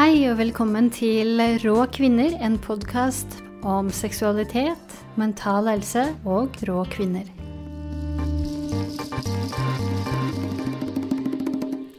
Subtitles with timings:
[0.00, 3.34] Hei og velkommen til Rå kvinner, en podkast
[3.68, 7.26] om seksualitet, mental helse og rå kvinner.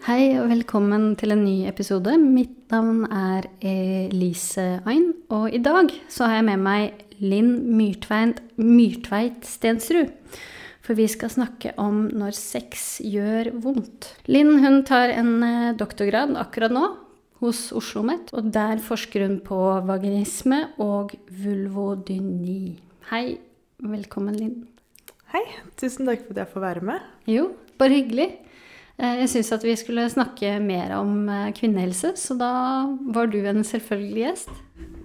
[0.08, 2.16] Hei og velkommen til en ny episode.
[2.18, 8.42] Mitt navn er Elise Ain, og i dag så har jeg med meg Linn Myrtveit,
[8.58, 10.10] Myrtveit Stensrud.
[10.82, 14.10] For vi skal snakke om når sex gjør vondt.
[14.26, 16.90] Linn hun tar en eh, doktorgrad akkurat nå
[17.42, 22.78] hos Oslo OsloMet, og der forsker hun på vaginisme og vulvodyni.
[23.10, 23.40] Hei,
[23.82, 24.60] velkommen, Linn.
[25.34, 25.42] Hei,
[25.80, 27.08] tusen takk for at jeg får være med.
[27.32, 27.48] Jo,
[27.82, 28.28] bare hyggelig.
[29.02, 32.52] Eh, jeg syns at vi skulle snakke mer om eh, kvinnehelse, så da
[33.16, 34.54] var du en selvfølgelig gjest.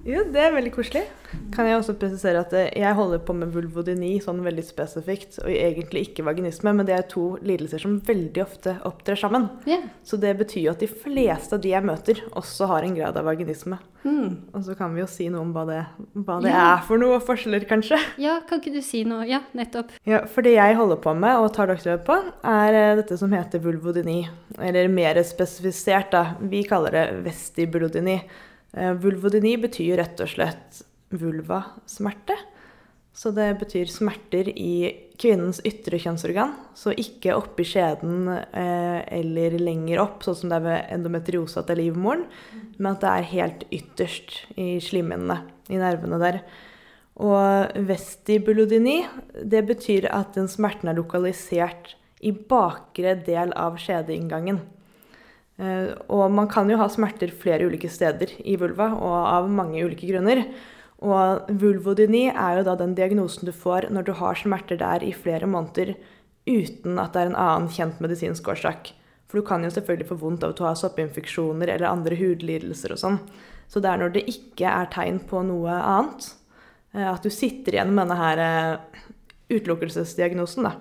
[0.07, 1.03] Jo, det er veldig koselig.
[1.55, 5.51] Kan jeg også presisere at eh, jeg holder på med vulvodyni sånn veldig spesifikt, og
[5.51, 9.49] egentlig ikke vaginisme, men det er to lidelser som veldig ofte opptrer sammen.
[9.67, 9.89] Yeah.
[10.07, 13.19] Så det betyr jo at de fleste av de jeg møter, også har en grad
[13.19, 13.81] av vaginisme.
[14.07, 14.31] Mm.
[14.55, 15.83] Og så kan vi jo si noe om hva det,
[16.15, 16.77] hva det yeah.
[16.77, 17.99] er for noe og forskjeller, kanskje.
[18.23, 19.27] Ja, kan ikke du si noe?
[19.27, 19.91] Ja, nettopp.
[20.07, 23.35] Ja, For det jeg holder på med og tar doktorgrad på, er eh, dette som
[23.35, 24.21] heter vulvodyni.
[24.63, 26.37] Eller mer spesifisert, da.
[26.47, 28.21] Vi kaller det vestibulodyni.
[28.73, 30.83] Eh, vulvodyni betyr rett og slett
[31.15, 32.37] vulvasmerte.
[33.17, 36.53] Så det betyr smerter i kvinnens ytre kjønnsorgan.
[36.77, 41.81] Så ikke oppi skjeden eh, eller lenger opp, sånn som det er ved endometriose til
[41.81, 42.27] livmoren,
[42.77, 45.39] men at det er helt ytterst i slimhinnene,
[45.73, 46.43] i nervene der.
[47.17, 48.99] Og vestibulodyni,
[49.41, 54.61] det betyr at den smerten er lokalisert i bakre del av skjedeinngangen.
[55.57, 59.85] Eh, og man kan jo ha smerter flere ulike steder i vulva, og av mange
[59.85, 60.45] ulike grunner.
[61.05, 65.13] Og vulvodyni er jo da den diagnosen du får når du har smerter der i
[65.13, 65.93] flere måneder
[66.47, 68.95] uten at det er en annen kjent medisinsk årsak.
[69.27, 72.95] For du kan jo selvfølgelig få vondt av at du har soppinfeksjoner eller andre hudlidelser
[72.95, 73.21] og sånn.
[73.67, 76.31] Så det er når det ikke er tegn på noe annet,
[76.95, 79.01] eh, at du sitter igjen med denne her eh,
[79.51, 80.77] utelukkelsesdiagnosen, da.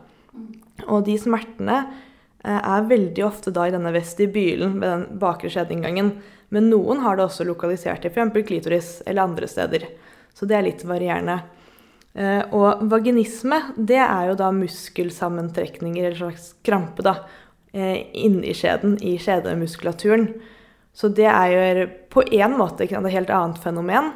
[0.91, 1.79] Og de smertene
[2.53, 6.11] er veldig ofte da i denne vestibylen ved den bakre skjedeinngangen.
[6.53, 8.35] Men noen har det også lokalisert i f.eks.
[8.47, 9.87] klitoris eller andre steder.
[10.35, 11.39] Så det er litt varierende.
[12.15, 17.17] Eh, og vaginisme, det er jo da muskelsammentrekninger, eller slags krampe, da,
[17.73, 20.29] eh, inni skjeden, i skjedemuskulaturen.
[20.95, 24.13] Så det er jo på én måte et helt annet fenomen.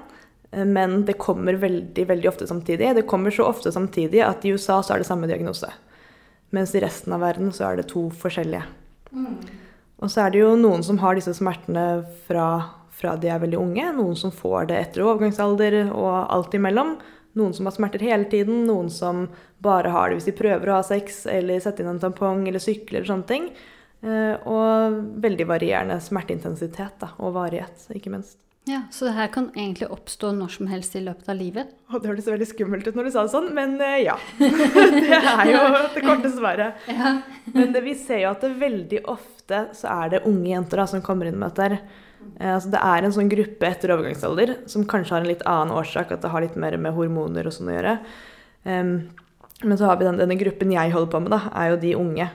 [0.49, 2.95] Men det kommer veldig veldig ofte samtidig.
[2.95, 5.67] Det kommer så ofte samtidig at i USA så er det samme diagnose.
[6.55, 8.65] Mens i resten av verden så er det to forskjellige.
[9.13, 9.37] Mm.
[9.99, 12.47] Og så er det jo noen som har disse smertene fra,
[12.95, 13.87] fra, de er veldig unge.
[13.97, 16.95] Noen som får det etter overgangsalder og alt imellom.
[17.37, 18.63] Noen som har smerter hele tiden.
[18.69, 19.27] Noen som
[19.63, 22.63] bare har det hvis de prøver å ha sex eller sette inn en tampong eller
[22.63, 23.49] sykle eller sånne ting.
[23.99, 28.39] Eh, og veldig varierende smerteintensitet da, og varighet, ikke minst.
[28.67, 31.71] Ja, Så det her kan egentlig oppstå når som helst i løpet av livet?
[31.89, 34.17] Og det hørtes veldig skummelt ut når du sa det sånn, men uh, ja.
[34.37, 35.61] det er jo
[35.95, 36.83] det korte svaret.
[36.91, 37.15] Ja.
[37.55, 40.85] men det, vi ser jo at det veldig ofte så er det unge jenter da,
[40.91, 41.79] som kommer inn med dette.
[42.37, 45.73] Uh, altså det er en sånn gruppe etter overgangsalder som kanskje har en litt annen
[45.79, 47.95] årsak, at det har litt mer med hormoner og sånn å gjøre.
[48.67, 48.93] Um,
[49.63, 51.97] men så har vi den, denne gruppen jeg holder på med, da, er jo de
[51.99, 52.29] unge.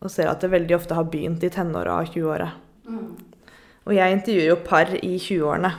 [0.00, 2.52] Og ser at det veldig ofte har begynt i tenåra og 20-åra.
[2.88, 3.29] Mm.
[3.90, 5.72] Og jeg intervjuer jo par i 20-årene.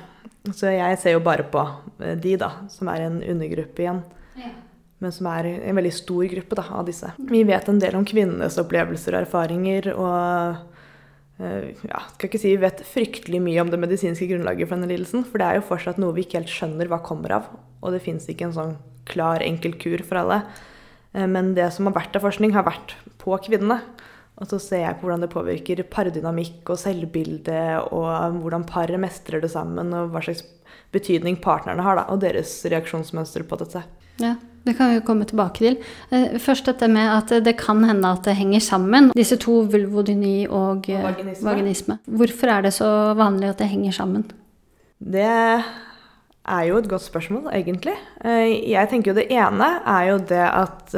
[0.51, 1.61] Så jeg ser jo bare på
[2.01, 4.01] eh, de, da, som er en undergruppe igjen.
[4.35, 4.51] Ja.
[5.01, 7.13] Men som er en veldig stor gruppe da, av disse.
[7.29, 9.91] Vi vet en del om kvinnenes opplevelser og erfaringer.
[9.95, 14.75] Og eh, ja, skal ikke si vi vet fryktelig mye om det medisinske grunnlaget for
[14.75, 15.23] denne lidelsen.
[15.29, 17.47] For det er jo fortsatt noe vi ikke helt skjønner hva kommer av.
[17.79, 18.75] Og det fins ikke en sånn
[19.09, 20.41] klar, enkel kur for alle.
[21.13, 23.79] Eh, men det som har vært av forskning, har vært på kvinnene.
[24.41, 27.61] Og så ser jeg på hvordan det påvirker pardynamikk og selvbilde,
[27.93, 30.41] og hvordan paret mestrer det sammen, og hva slags
[30.91, 33.83] betydning partnerne har, da, og deres reaksjonsmønster på dette.
[34.21, 34.33] Ja,
[34.65, 35.77] det kan vi komme tilbake til.
[36.09, 40.47] Eh, først dette med at det kan hende at det henger sammen, disse to vulvodyni
[40.49, 41.47] og, og eh, vaginisme.
[41.47, 41.99] vaginisme.
[42.09, 44.27] Hvorfor er det så vanlig at det henger sammen?
[45.01, 47.95] Det er jo et godt spørsmål, egentlig.
[48.25, 50.97] Eh, jeg tenker jo det ene er jo det at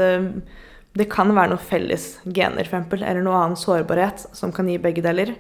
[0.98, 4.78] det kan være noen felles gener, for eksempel, eller noe annen sårbarhet som kan gi
[4.82, 5.34] begge deler.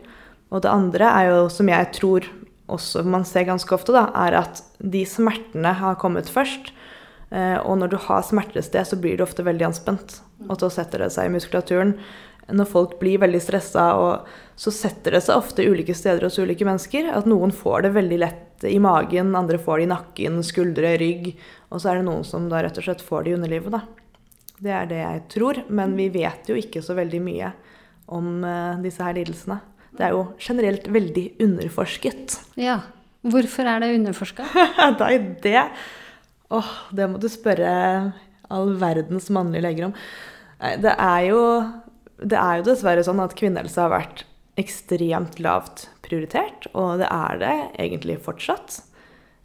[0.53, 2.25] Og det andre er jo, som jeg tror
[2.73, 6.71] også man ser ganske ofte, da, er at de smertene har kommet først.
[7.33, 10.19] Eh, og når du har smerter et sted, så blir du ofte veldig anspent.
[10.47, 11.97] Og så setter det seg i muskulaturen.
[12.51, 13.85] Når folk blir veldig stressa,
[14.59, 17.07] så setter det seg ofte ulike steder hos ulike mennesker.
[17.13, 21.33] At noen får det veldig lett i magen, andre får det i nakken, skuldre, rygg.
[21.71, 23.77] Og så er det noen som da rett og slett får det i underlivet.
[23.77, 24.02] da.
[24.63, 25.61] Det er det jeg tror.
[25.69, 27.51] Men vi vet jo ikke så veldig mye
[28.13, 29.59] om uh, disse her lidelsene.
[29.93, 32.39] Det er jo generelt veldig underforsket.
[32.59, 32.79] Ja.
[33.23, 34.47] Hvorfor er det underforska?
[34.99, 35.67] Nei, det
[36.53, 37.69] Åh, det må du spørre
[38.53, 39.95] all verdens mannlige leger om.
[40.83, 41.39] Det er jo
[42.23, 44.21] Det er jo dessverre sånn at kvinnehelse har vært
[44.61, 48.77] ekstremt lavt prioritert, og det er det egentlig fortsatt.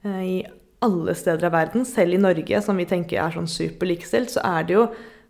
[0.04, 0.36] Eh, I
[0.84, 4.68] alle steder av verden, selv i Norge, som vi tenker er sånn superlikestilt, så er
[4.68, 4.84] det jo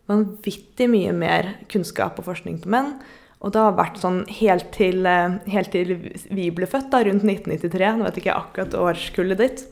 [0.09, 2.95] vanvittig mye mer kunnskap og forskning på menn.
[3.39, 5.95] Og det har vært sånn helt til, eh, helt til
[6.31, 7.97] vi ble født, da, rundt 1993.
[7.97, 9.67] Nå vet ikke jeg akkurat årskullet ditt.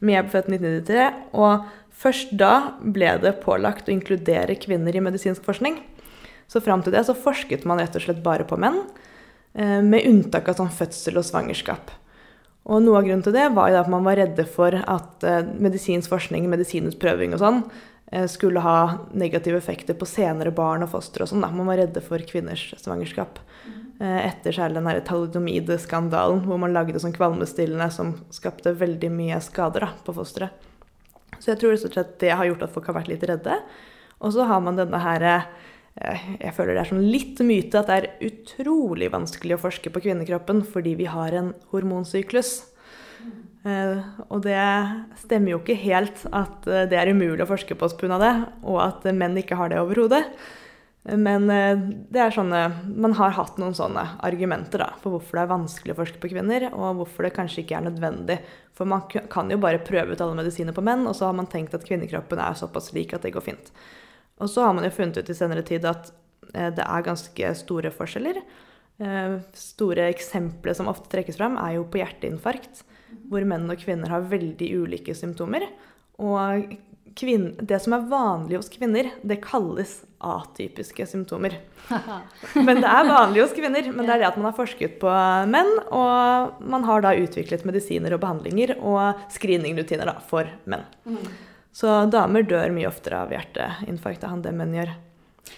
[0.00, 5.04] Men jeg ble født 1993, og først da ble det pålagt å inkludere kvinner i
[5.04, 5.82] medisinsk forskning.
[6.48, 8.86] Så fram til det så forsket man rett og slett bare på menn,
[9.54, 11.90] eh, med unntak av sånn fødsel og svangerskap.
[12.66, 15.42] Og noe av grunnen til det var jo at man var redde for at eh,
[15.42, 17.62] medisinsk forskning, medisinutprøving og sånn,
[18.26, 21.44] skulle ha negative effekter på senere barn og foster og sånn.
[21.54, 23.38] Man var redde for kvinners svangerskap.
[24.00, 29.40] Eh, etter særlig den her talidomide-skandalen, hvor man lagde sånn kvalmestillende som skapte veldig mye
[29.44, 30.68] skader da, på fosteret.
[31.36, 33.60] Så jeg tror slett det har gjort at folk har vært litt redde.
[34.20, 35.26] Og så har man denne her
[36.00, 40.02] jeg føler det er sånn litt myte at det er utrolig vanskelig å forske på
[40.04, 42.52] kvinnekroppen fordi vi har en hormonsyklus.
[43.60, 44.00] Uh,
[44.32, 44.56] og det
[45.20, 48.16] stemmer jo ikke helt at uh, det er umulig å forske på pga.
[48.22, 48.32] det,
[48.64, 50.24] og at menn ikke har det overhodet.
[51.00, 52.58] Men det er sånne,
[53.00, 56.28] man har hatt noen sånne argumenter da, for hvorfor det er vanskelig å forske på
[56.28, 58.36] kvinner, og hvorfor det kanskje ikke er nødvendig.
[58.76, 61.48] For man kan jo bare prøve ut alle medisiner på menn, og så har man
[61.48, 63.72] tenkt at kvinnekroppen er såpass lik at det går fint.
[64.40, 66.12] Og så har man jo funnet ut i senere tid at
[66.54, 68.40] eh, det er ganske store forskjeller.
[69.04, 72.84] Eh, store eksempler som ofte trekkes frem, er jo på hjerteinfarkt,
[73.30, 75.66] hvor menn og kvinner har veldig ulike symptomer.
[76.20, 76.76] Og
[77.20, 81.56] det som er vanlig hos kvinner, det kalles atypiske symptomer.
[82.66, 83.90] Men det er vanlig hos kvinner.
[83.92, 85.10] Men det er det at man har forsket på
[85.50, 90.86] menn, og man har da utviklet medisiner og behandlinger og screeningrutiner for menn.
[91.04, 91.24] Mm.
[91.72, 94.94] Så damer dør mye oftere av hjerteinfarkt enn det menn gjør.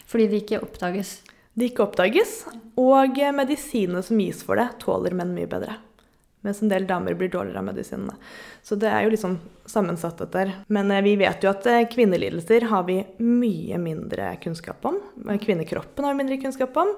[0.09, 1.21] Fordi det ikke oppdages?
[1.53, 2.43] Det ikke oppdages.
[2.81, 5.77] Og medisinene som gis for det, tåler menn mye bedre.
[6.43, 8.15] Mens en del damer blir dårligere av medisinene.
[8.67, 9.39] Så det er jo sånn
[9.71, 10.57] sammensatt, dette.
[10.75, 14.99] Men eh, vi vet jo at eh, kvinnelidelser har vi mye mindre kunnskap om.
[15.43, 16.97] Kvinnekroppen har vi mindre kunnskap om.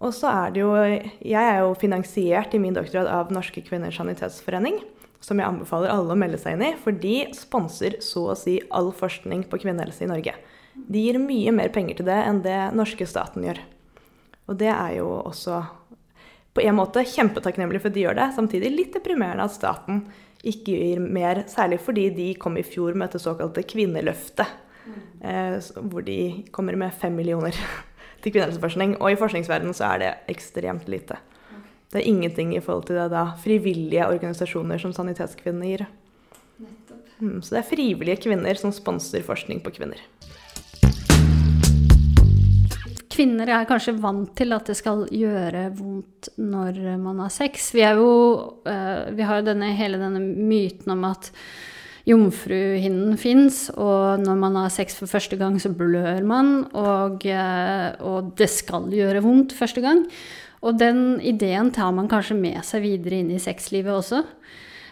[0.00, 4.00] Og så er det jo Jeg er jo finansiert i min doktorgrad av Norske kvinners
[4.00, 4.80] sanitetsforening
[5.20, 8.56] som jeg anbefaler alle å melde seg inn i, for de sponser så å si
[8.72, 10.32] all forskning på kvinnehelse i Norge.
[10.74, 13.60] De gir mye mer penger til det enn det norske staten gjør.
[14.48, 15.60] Og det er jo også
[16.54, 18.32] på en måte kjempetakknemlig for at de gjør det.
[18.36, 20.02] Samtidig litt deprimerende at staten
[20.40, 24.58] ikke gir mer, særlig fordi de kom i fjor med dette såkalte Kvinneløftet.
[25.20, 25.56] Eh,
[25.92, 27.56] hvor de kommer med fem millioner
[28.22, 28.96] til kvinnehelseforskning.
[28.98, 31.20] Og i forskningsverdenen så er det ekstremt lite.
[31.90, 35.86] Det er ingenting i forhold til det da frivillige organisasjoner som Sanitetskvinnene gir.
[37.20, 40.00] Mm, så det er frivillige kvinner som sponser forskning på kvinner.
[43.10, 47.72] Kvinner er kanskje vant til at det skal gjøre vondt når man har sex.
[47.74, 48.12] Vi, jo,
[48.66, 51.32] uh, vi har jo denne, hele denne myten om at
[52.08, 57.90] jomfruhinnen fins, og når man har sex for første gang, så blør man, og, uh,
[58.06, 60.06] og det skal gjøre vondt første gang.
[60.60, 64.24] Og den ideen tar man kanskje med seg videre inn i sexlivet også.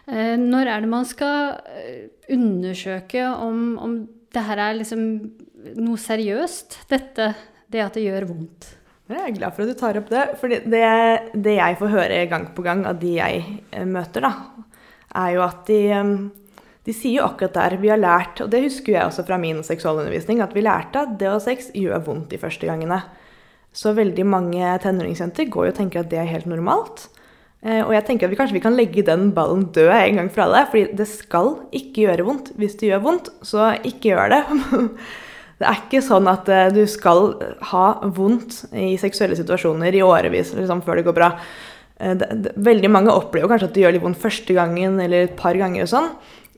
[0.09, 3.99] Eh, når er det man skal eh, undersøke om, om
[4.33, 5.02] det her er liksom
[5.76, 7.33] noe seriøst, dette,
[7.73, 8.75] det at det gjør vondt?
[9.09, 10.25] Jeg er glad for at du tar opp det.
[10.41, 10.83] For det,
[11.33, 14.33] det, jeg får høre gang på gang av de jeg eh, møter, da,
[15.17, 15.81] er jo at de,
[16.85, 19.63] de sier jo akkurat der vi har lært, og det husker jeg også fra min
[19.65, 23.01] seksualundervisning, at vi lærte at det å ha sex gjør vondt de første gangene.
[23.73, 27.07] Så veldig mange tenåringsjenter går jo og tenker at det er helt normalt.
[27.65, 30.29] Eh, og jeg tenker at vi kanskje vi kan legge den ballen død en gang
[30.35, 30.67] for alle.
[30.71, 32.53] fordi det skal ikke gjøre vondt.
[32.61, 34.43] Hvis det gjør vondt, så ikke gjør det.
[35.59, 37.33] Det er ikke sånn at eh, du skal
[37.73, 41.33] ha vondt i seksuelle situasjoner i årevis liksom, før det går bra.
[41.99, 42.27] Eh,
[42.71, 45.88] veldig mange opplever kanskje at det gjør litt vondt første gangen eller et par ganger.
[45.88, 46.12] og sånn.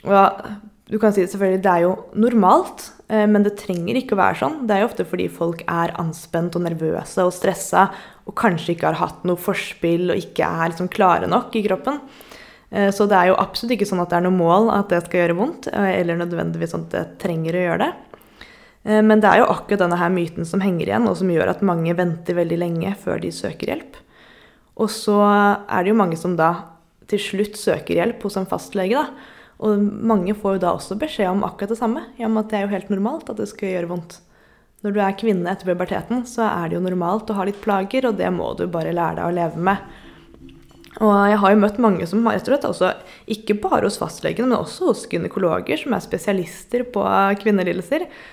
[0.09, 0.51] Og
[0.91, 4.41] du kan si selvfølgelig det er jo normalt Eh, men det trenger ikke å være
[4.41, 4.57] sånn.
[4.69, 7.89] Det er jo ofte fordi folk er anspent og nervøse og stressa
[8.29, 11.99] og kanskje ikke har hatt noe forspill og ikke er liksom klare nok i kroppen.
[12.71, 15.25] Så det er jo absolutt ikke sånn at det er noe mål at det skal
[15.25, 17.89] gjøre vondt, eller nødvendigvis sånn at det trenger å gjøre det.
[18.85, 21.67] Men det er jo akkurat denne her myten som henger igjen, og som gjør at
[21.67, 23.99] mange venter veldig lenge før de søker hjelp.
[24.81, 26.55] Og så er det jo mange som da
[27.11, 28.97] til slutt søker hjelp hos en fastlege.
[28.97, 32.59] da, og mange får jo da også beskjed om akkurat det samme, om at det
[32.59, 34.21] er jo helt normalt at det skal gjøre vondt.
[34.81, 38.09] Når du er kvinne etter puberteten, så er det jo normalt å ha litt plager,
[38.09, 39.83] og det må du bare lære deg å leve med.
[41.05, 42.95] Og jeg har jo møtt mange som rett og også,
[43.31, 47.05] ikke bare hos fastlegene, men også hos gynekologer som er spesialister på
[47.43, 48.25] kvinnelidelser, eh,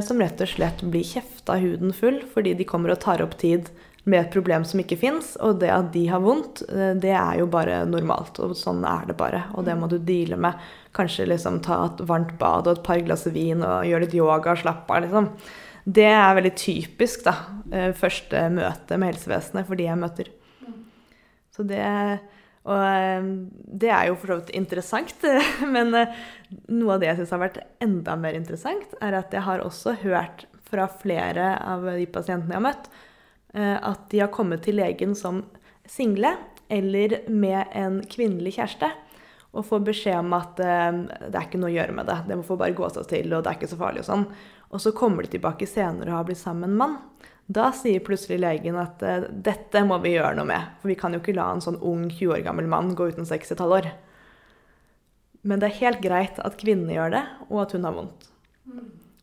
[0.00, 3.68] som rett og slett blir kjefta huden full fordi de kommer og tar opp tid
[4.06, 5.32] med et problem som ikke fins.
[5.42, 8.38] Og det at de har vondt, eh, det er jo bare normalt.
[8.44, 9.44] Og sånn er det bare.
[9.58, 10.54] Og det må du deale med.
[10.94, 14.54] Kanskje liksom ta et varmt bad og et par glass vin og gjøre litt yoga
[14.54, 15.30] og slappe av, liksom.
[15.86, 17.34] Det er veldig typisk, da.
[17.72, 20.30] eh, Første møte med helsevesenet for de jeg møter.
[21.54, 21.82] Så det,
[22.66, 23.26] og eh,
[23.82, 25.14] det er jo for så vidt interessant.
[25.74, 26.18] Men eh,
[26.74, 29.96] noe av det jeg syns har vært enda mer interessant, er at jeg har også
[30.02, 32.90] hørt fra flere av de pasientene jeg har møtt,
[33.54, 35.44] eh, at de har kommet til legen som
[35.86, 36.34] single
[36.72, 38.90] eller med en kvinnelig kjæreste.
[39.56, 42.16] Og får beskjed om at det er ikke noe å gjøre med det.
[42.26, 44.24] Det må få bare gå seg til, og det er ikke så farlig og sånn.
[44.74, 46.98] Og så kommer de tilbake senere og har blitt sammen med en mann.
[47.46, 50.72] Da sier plutselig legen at uh, dette må vi gjøre noe med.
[50.80, 53.28] For vi kan jo ikke la en sånn ung 20 år gammel mann gå uten
[53.28, 53.92] sex i et halvår.
[55.46, 58.26] Men det er helt greit at kvinnene gjør det, og at hun har vondt.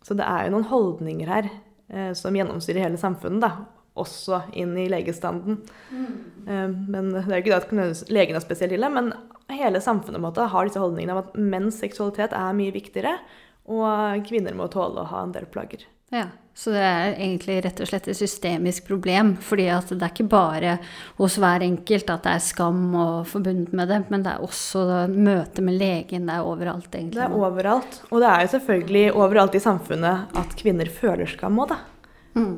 [0.04, 3.82] Så det er jo noen holdninger her uh, som gjennomstyrer hele samfunnet, da.
[4.00, 5.60] Også inn i legestanden.
[5.92, 9.12] Uh, men det er jo ikke det at legen er spesielt ille, men
[9.52, 13.18] hele samfunnet måte, har disse holdningene om at menns seksualitet er mye viktigere,
[13.68, 15.84] og kvinner må tåle å ha en del plager.
[16.14, 19.34] Ja, Så det er egentlig rett og slett et systemisk problem.
[19.42, 20.76] fordi at det er ikke bare
[21.18, 25.08] hos hver enkelt at det er skam og forbundet med det, men det er også
[25.10, 26.28] møtet med legen.
[26.30, 27.18] Det er overalt, egentlig.
[27.18, 28.02] Det er overalt.
[28.12, 31.82] Og det er jo selvfølgelig overalt i samfunnet at kvinner føler skam òg, da.
[32.34, 32.54] Mm.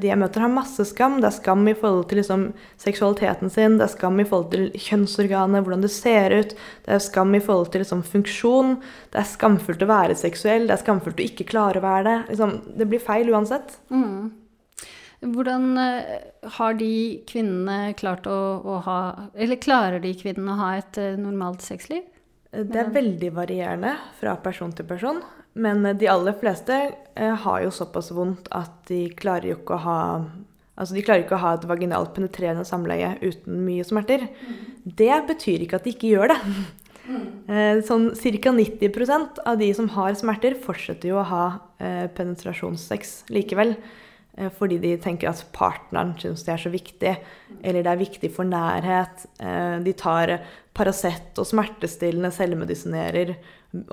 [0.00, 1.18] De jeg møter, har masse skam.
[1.22, 2.46] Det er skam i forhold til liksom,
[2.80, 7.04] seksualiteten sin, det er skam i forhold til kjønnsorganet, hvordan det ser ut, det er
[7.04, 8.74] skam i forhold til liksom, funksjon.
[9.14, 12.18] Det er skamfullt å være seksuell, det er skamfullt å ikke klare å være det.
[12.32, 13.78] Liksom, det blir feil uansett.
[13.88, 14.34] Mm.
[15.24, 16.02] Hvordan uh,
[16.58, 16.92] har de
[17.28, 18.98] kvinnene klart å, å, ha
[19.32, 22.04] Eller klarer de kvinnene å ha et uh, normalt sexliv?
[22.56, 25.20] Det er veldig varierende fra person til person.
[25.56, 26.76] Men de aller fleste
[27.16, 30.00] eh, har jo såpass vondt at de klarer jo ikke å ha
[30.76, 34.26] Altså, de klarer ikke å ha et vaginalt penetrerende samleie uten mye smerter.
[34.28, 34.58] Mm.
[34.98, 36.36] Det betyr ikke at de ikke gjør det.
[37.06, 37.22] Mm.
[37.48, 38.52] Eh, sånn ca.
[38.52, 41.44] 90% av de som har smerter, fortsetter jo å ha
[41.80, 43.72] eh, penetrasjonssex likevel.
[44.36, 47.14] Eh, fordi de tenker at partneren syns det er så viktig,
[47.62, 49.24] eller det er viktig for nærhet.
[49.40, 50.36] Eh, de tar
[50.76, 53.34] Paracet og smertestillende, selvmedisinerer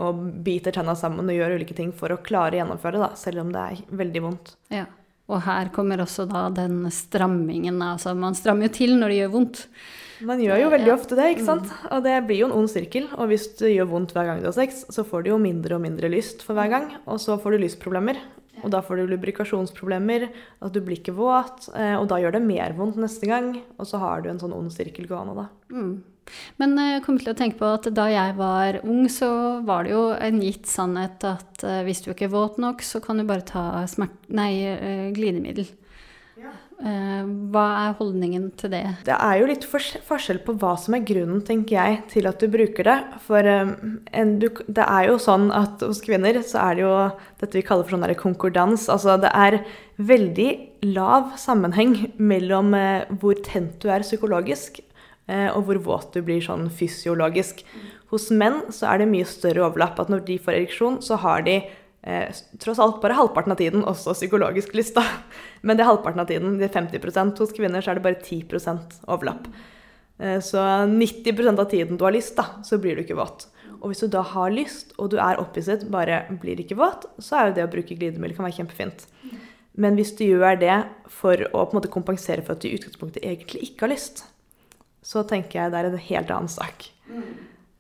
[0.04, 3.46] og biter tenna sammen og gjør ulike ting for å klare å gjennomføre det, selv
[3.46, 4.54] om det er veldig vondt.
[4.74, 4.86] Ja,
[5.32, 7.80] Og her kommer også da den strammingen.
[7.82, 9.62] Altså man strammer jo til når det gjør vondt.
[10.24, 11.72] Man gjør jo veldig ofte det, ikke sant?
[11.72, 11.88] Mm.
[11.96, 13.08] Og det blir jo en ond sirkel.
[13.16, 15.80] Og hvis det gjør vondt hver gang du har sex, så får du jo mindre
[15.80, 16.92] og mindre lyst for hver gang.
[17.08, 18.20] Og så får du lystproblemer.
[18.64, 20.30] Og da får du lubrikasjonsproblemer,
[20.64, 23.50] at du blir ikke våt, eh, og da gjør det mer vondt neste gang.
[23.76, 25.48] Og så har du en sånn ond sirkel gående, da.
[25.74, 25.96] Mm.
[26.62, 29.30] Men eh, jeg kom til å tenke på at da jeg var ung, så
[29.68, 33.02] var det jo en gitt sannhet at uh, hvis du ikke er våt nok, så
[33.04, 35.68] kan du bare ta smert nei, uh, glidemiddel.
[36.84, 38.82] Eh, hva er holdningen til det?
[39.08, 42.50] Det er jo litt forskjell på hva som er grunnen, tenker jeg, til at du
[42.52, 42.98] bruker det.
[43.24, 46.96] For en, du, det er jo sånn at hos kvinner så er det jo
[47.40, 48.90] dette vi kaller for sånn konkordans.
[48.92, 49.62] Altså det er
[50.02, 50.50] veldig
[50.92, 54.93] lav sammenheng mellom eh, hvor tent du er psykologisk, eh,
[55.56, 57.62] og hvor våt du blir sånn fysiologisk.
[58.12, 60.02] Hos menn så er det mye større overlapp.
[60.02, 63.86] At når de får ereksjon, så har de eh, tross alt bare halvparten av tiden
[63.90, 64.98] også psykologisk lyst.
[64.98, 65.06] da.
[65.66, 66.60] Men det er halvparten av tiden.
[66.60, 68.44] Det er 50% Hos kvinner så er det bare 10
[69.08, 69.48] overlapp.
[70.20, 70.62] Eh, så
[70.92, 73.48] 90% av tiden du har lyst, da, så blir du ikke våt.
[73.82, 77.40] Og hvis du da har lyst, og du er opphisset, bare blir ikke våt, så
[77.40, 79.08] er jo det å bruke glidemiddel kan være kjempefint.
[79.74, 80.78] Men hvis du gjør det
[81.10, 84.24] for å på en måte kompensere for at du i utgangspunktet egentlig ikke har lyst,
[85.04, 86.88] så tenker jeg det er en helt annen sak.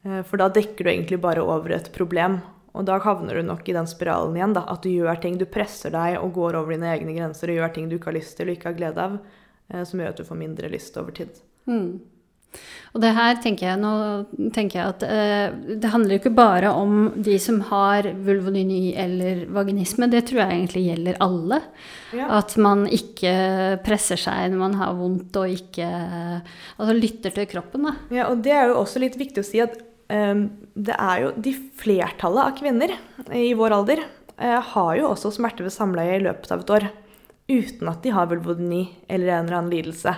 [0.03, 2.41] Eh, for da dekker du egentlig bare over et problem.
[2.73, 4.55] Og da havner du nok i den spiralen igjen.
[4.57, 7.59] da, At du gjør ting, du presser deg og går over dine egne grenser og
[7.59, 9.19] gjør ting du ikke har lyst til og ikke har glede av,
[9.69, 11.39] eh, som gjør at du får mindre lyst over tid.
[11.69, 12.01] Mm.
[12.93, 16.69] Og det her tenker jeg, nå tenker jeg at eh, det handler jo ikke bare
[16.77, 20.10] om de som har vulvodyni eller vaginisme.
[20.12, 21.60] Det tror jeg egentlig gjelder alle.
[22.13, 22.27] Ja.
[22.38, 23.33] At man ikke
[23.86, 27.93] presser seg når man har vondt, og ikke Altså lytter til kroppen, da.
[28.13, 29.74] Ja, og det er jo også litt viktig å si at
[30.13, 32.93] um, det er jo de flertallet av kvinner
[33.33, 36.88] i vår alder uh, har jo også smerte ved samleie i løpet av et år.
[37.51, 40.15] Uten at de har vulvodyni eller en eller annen lidelse.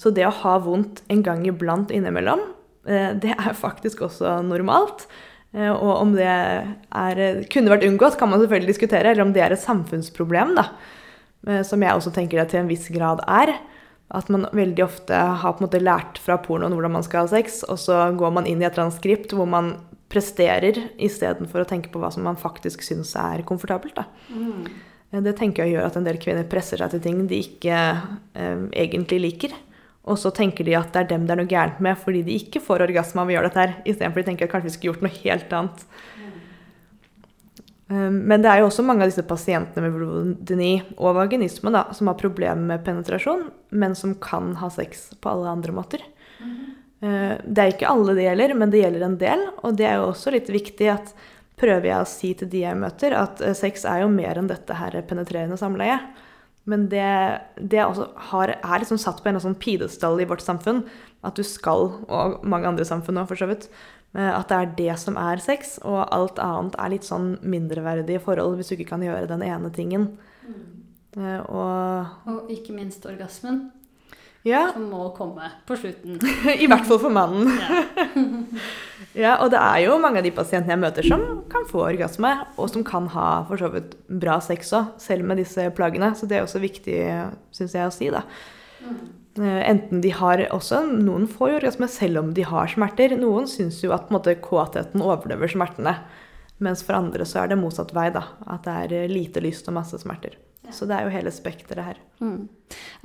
[0.00, 2.42] Så det å ha vondt en gang iblant innimellom,
[2.88, 5.04] eh, det er faktisk også normalt.
[5.52, 9.12] Eh, og om det er, kunne vært unngått, kan man selvfølgelig diskutere.
[9.12, 10.70] Eller om det er et samfunnsproblem, da.
[11.64, 13.54] Som jeg også tenker det til en viss grad er.
[14.12, 17.30] At man veldig ofte har på en måte lært fra pornoen hvordan man skal ha
[17.30, 19.78] sex, og så går man inn i et skript hvor man
[20.10, 23.94] presterer istedenfor å tenke på hva som man faktisk syns er komfortabelt.
[23.94, 24.08] Da.
[24.34, 24.66] Mm.
[25.26, 28.66] Det tenker jeg gjør at en del kvinner presser seg til ting de ikke eh,
[28.82, 29.54] egentlig liker.
[30.10, 32.38] Og så tenker de at det er dem det er noe gærent med fordi de
[32.40, 34.94] ikke får orgasme av å gjøre dette her, istedenfor de tenker at kanskje vi skulle
[34.94, 35.84] gjort noe helt annet.
[37.90, 41.88] Um, men det er jo også mange av disse pasientene med vulvodyni og vaginisme da,
[41.96, 46.04] som har problemer med penetrasjon, men som kan ha sex på alle andre måter.
[46.40, 46.76] -hmm.
[47.44, 49.44] Det er ikke alle det gjelder, men det gjelder en del.
[49.64, 51.14] Og det er jo også litt viktig at
[51.60, 54.50] prøver jeg å si til de jeg møter, at eh, sex er jo mer enn
[54.50, 55.98] dette her penetrerende samleie.
[56.68, 57.06] Men det,
[57.56, 60.84] det har, er liksom satt på en sånn pidestall i vårt samfunn.
[61.24, 63.68] At du skal, og mange andre samfunn òg for så vidt,
[64.14, 68.22] Eh, at det er det som er sex, og alt annet er litt sånn mindreverdige
[68.24, 70.08] forhold hvis du ikke kan gjøre den ene tingen.
[70.46, 70.62] Mm.
[71.20, 73.68] Og, og, ikke minst orgasmen.
[74.46, 74.70] Ja.
[74.72, 76.16] Som må komme på slutten.
[76.64, 77.50] I hvert fall for mannen.
[77.60, 77.82] Ja.
[79.24, 79.34] ja.
[79.42, 82.72] og det er jo mange av de pasientene jeg møter som kan få orgasme, og
[82.72, 86.14] som kan ha for så vidt bra sex òg, selv med disse plagene.
[86.16, 86.98] Så det er også viktig,
[87.56, 88.24] syns jeg, å si, da.
[88.80, 89.00] Mm.
[89.40, 93.14] Eh, enten de har også Noen får jo orgasme selv om de har smerter.
[93.20, 95.98] Noen syns jo at måte, kåtheten overlever smertene.
[96.60, 98.08] Mens for andre så er det motsatt vei.
[98.14, 100.36] da, At det er lite lyst og masse smerter.
[100.66, 100.74] Ja.
[100.76, 102.00] Så det er jo hele spekteret her.
[102.20, 102.48] Mm.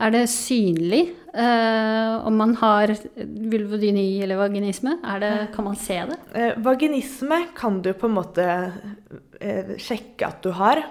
[0.04, 1.02] Er det synlig
[1.34, 4.98] eh, om man har vulvodyni eller vaginisme?
[5.24, 6.20] Det, kan man se det?
[6.36, 8.48] Eh, vaginisme kan du på en måte
[9.40, 10.84] eh, sjekke at du har.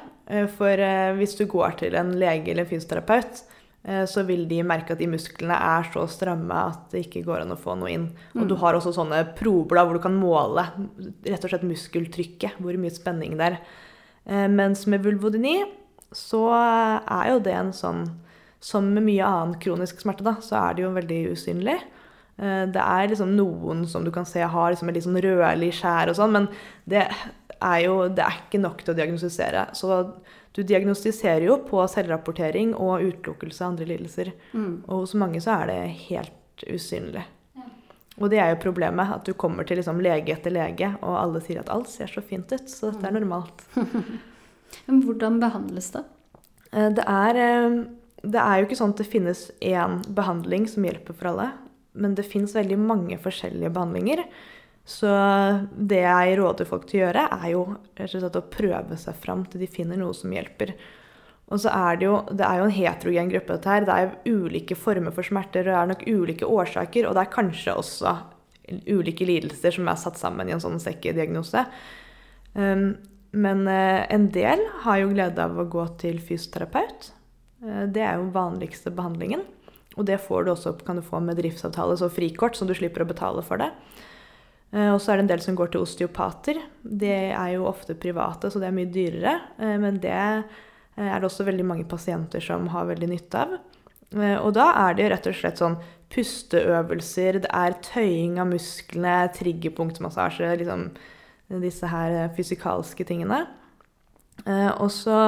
[0.56, 0.80] For
[1.18, 3.42] hvis du går til en lege eller en fysioterapeut,
[3.84, 7.42] Eh, så vil de merke at de musklene er så stramme at det ikke går
[7.42, 8.08] an å få noe inn.
[8.32, 8.60] Og du mm.
[8.62, 10.64] har også sånne prober hvor du kan måle
[11.26, 13.58] rett og slett muskeltrykket, hvor mye spenning det er.
[14.24, 15.58] Eh, mens med vulvodyni
[16.14, 18.06] så er jo det en sånn
[18.64, 21.74] Som med mye annen kronisk smerte, da, så er det jo veldig usynlig.
[22.40, 25.68] Eh, det er liksom noen som du kan se har liksom et litt sånn rødlig
[25.76, 26.48] skjær og sånn, men
[26.88, 29.66] det er jo det er ikke nok til å diagnostisere.
[29.76, 30.00] Så
[30.56, 34.32] du diagnostiserer jo på selvrapportering og utelukkelse av andre lidelser.
[34.54, 34.74] Mm.
[34.86, 37.24] Og hos mange så er det helt usynlig.
[38.22, 41.40] Og det er jo problemet, at du kommer til liksom lege etter lege, og alle
[41.42, 43.18] sier at alt ser så fint ut, så dette er mm.
[43.18, 43.66] normalt.
[44.86, 46.04] Men hvordan behandles det?
[46.72, 47.78] Eh, det er, eh,
[48.24, 51.52] det er jo ikke sånn at det finnes én behandling som hjelper for alle.
[51.94, 54.24] Men det fins veldig mange forskjellige behandlinger.
[54.84, 55.08] Så
[55.72, 57.62] det jeg råder folk til å gjøre, er jo
[57.96, 60.74] slett å prøve seg fram til de finner noe som hjelper.
[61.52, 63.86] Og så er det jo det er jo en heterogen gruppe, dette her.
[63.86, 67.08] Det er ulike former for smerter, og det er nok ulike årsaker.
[67.08, 68.14] Og det er kanskje også
[68.88, 71.64] ulike lidelser som er satt sammen i en sånn sekkediagnose.
[72.54, 72.94] Um,
[73.34, 77.10] men uh, en del har jo glede av å gå til fysioterapeut.
[77.64, 79.44] Uh, det er jo den vanligste behandlingen.
[79.94, 83.10] Og det du også, kan du få med driftsavtale, så frikort, så du slipper å
[83.10, 83.70] betale for det.
[84.74, 86.60] Eh, og så er det en del som går til osteopater.
[86.82, 89.36] Det er jo ofte private, så det er mye dyrere.
[89.58, 93.56] Eh, men det eh, er det også veldig mange pasienter som har veldig nytte av.
[94.14, 95.74] Og da er det rett og slett sånn
[96.14, 100.84] pusteøvelser, det er tøying av musklene, triggerpunktmassasje, liksom
[101.62, 103.44] disse her fysikalske tingene.
[104.44, 105.18] Og så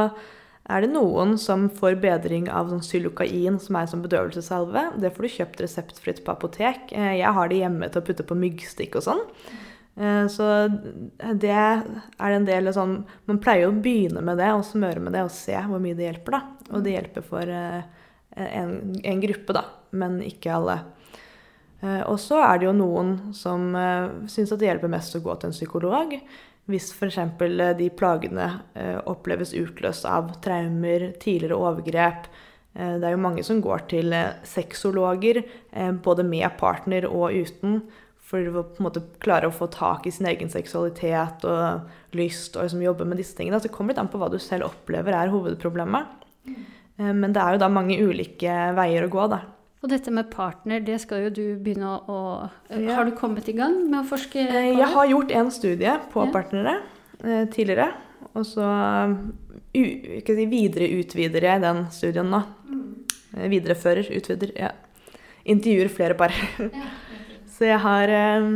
[0.67, 4.83] er det noen som får bedring av sånn xylokain, som er som bedøvelsessalve.
[4.99, 6.91] Det får du kjøpt reseptfritt på apotek.
[6.91, 9.23] Eh, jeg har det hjemme til å putte på myggstikk og sånn.
[9.97, 10.49] Eh, så
[11.39, 11.85] det er
[12.27, 15.55] en del sånn Man pleier å begynne med det og smøre med det og se
[15.55, 16.43] hvor mye det hjelper, da.
[16.73, 17.87] Og det hjelper for eh,
[18.35, 20.81] en, en gruppe, da, men ikke alle.
[21.85, 23.67] Og så er det jo noen som
[24.33, 26.15] syns at det hjelper mest å gå til en psykolog.
[26.71, 27.19] Hvis f.eks.
[27.19, 32.27] Eh, de plagene eh, oppleves utløst av traumer, tidligere overgrep.
[32.75, 35.45] Eh, det er jo mange som går til sexologer,
[36.03, 37.81] både med partner og uten,
[38.27, 42.57] for å på en måte klare å få tak i sin egen seksualitet og lyst,
[42.57, 43.61] og liksom jobbe med disse tingene.
[43.61, 46.25] Så det kommer litt an på hva du selv opplever er hovedproblemet.
[46.97, 49.45] Men det er jo da mange ulike veier å gå, da.
[49.87, 52.17] Og dette med partner, det skal jo du begynne å, å
[52.75, 52.97] ja.
[52.97, 54.63] Har du kommet i gang med å forske på det?
[54.75, 56.33] Jeg har gjort en studie på ja.
[56.35, 56.73] partnere
[57.23, 57.93] eh, tidligere.
[58.33, 58.67] Og så
[59.71, 62.43] si, videre utvider jeg den studien nå.
[62.67, 62.83] Mm.
[63.37, 64.57] Eh, viderefører, utvider.
[64.59, 64.73] Ja.
[65.47, 66.35] Intervjuer flere par.
[66.59, 66.91] Ja.
[67.55, 68.51] så jeg har, eh,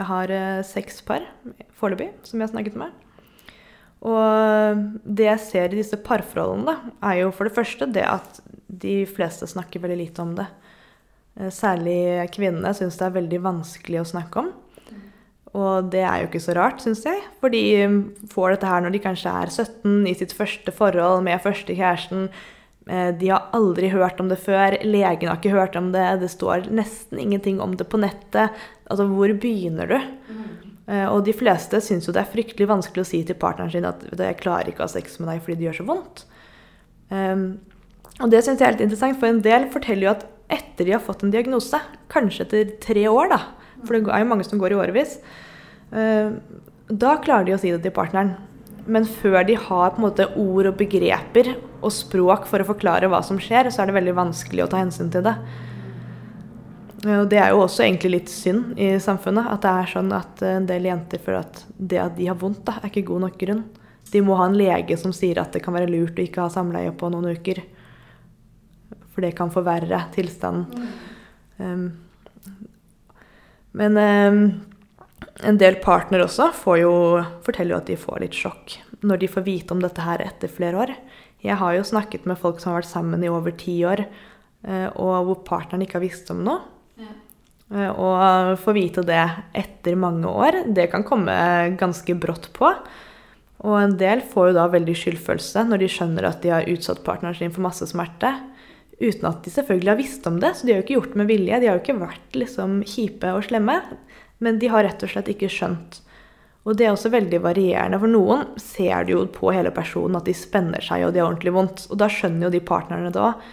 [0.00, 1.28] jeg har eh, seks par
[1.76, 3.01] foreløpig som jeg har snakket med.
[4.02, 9.02] Og det jeg ser i disse parforholdene, er jo for det første det at de
[9.06, 10.48] fleste snakker veldig lite om det.
[11.38, 14.50] Eh, særlig kvinnene syns det er veldig vanskelig å snakke om.
[15.52, 17.20] Og det er jo ikke så rart, syns jeg.
[17.42, 17.62] For de
[18.32, 22.30] får dette her når de kanskje er 17, i sitt første forhold med første kjæresten.
[22.88, 26.32] Eh, de har aldri hørt om det før, legen har ikke hørt om det, det
[26.32, 28.56] står nesten ingenting om det på nettet.
[28.88, 29.98] Altså, hvor begynner du?
[30.32, 30.71] Mm.
[30.92, 34.02] Og de fleste syns jo det er fryktelig vanskelig å si til partneren sin at
[34.12, 36.24] 'jeg klarer ikke å ha sex med deg fordi det gjør så vondt'.
[37.12, 37.60] Um,
[38.20, 40.92] og det syns jeg er litt interessant, for en del forteller jo at etter de
[40.92, 41.78] har fått en diagnose,
[42.12, 43.40] kanskje etter tre år, da,
[43.86, 45.16] for det er jo mange som går i årevis,
[45.96, 46.36] uh,
[46.92, 48.34] da klarer de å si det til partneren.
[48.84, 53.08] Men før de har på en måte ord og begreper og språk for å forklare
[53.10, 55.36] hva som skjer, så er det veldig vanskelig å ta hensyn til det.
[57.02, 60.42] Og det er jo også egentlig litt synd i samfunnet at det er sånn at
[60.46, 63.38] en del jenter føler at det at de har vondt, da, er ikke god nok
[63.40, 63.64] grunn.
[64.12, 66.52] De må ha en lege som sier at det kan være lurt å ikke ha
[66.52, 67.62] samleie på noen uker.
[69.12, 70.68] For det kan forverre tilstanden.
[71.58, 71.62] Mm.
[71.62, 71.84] Um,
[73.72, 74.42] men um,
[75.42, 76.92] en del partnere også jo,
[77.44, 80.50] forteller jo at de får litt sjokk når de får vite om dette her etter
[80.52, 80.92] flere år.
[81.42, 84.04] Jeg har jo snakket med folk som har vært sammen i over ti år,
[84.62, 86.60] eh, og hvor partneren ikke har visst om noe.
[87.00, 87.12] Ja.
[87.72, 89.22] Eh, få vite det
[89.56, 91.32] etter mange år, det kan komme
[91.80, 92.72] ganske brått på.
[93.62, 97.04] Og en del får jo da veldig skyldfølelse når de skjønner at de har utsatt
[97.06, 98.32] partneren sin for masse smerte.
[99.02, 101.20] Uten at de selvfølgelig har visst om det, så de har jo ikke gjort det
[101.22, 101.60] med vilje.
[101.60, 103.78] De har jo ikke vært liksom kjipe og slemme.
[104.42, 106.00] Men de har rett og slett ikke skjønt.
[106.62, 107.98] Og det er også veldig varierende.
[108.02, 111.30] For noen ser det jo på hele personen at de spenner seg og de har
[111.30, 111.86] ordentlig vondt.
[111.90, 113.50] Og da skjønner jo de partnerne det òg.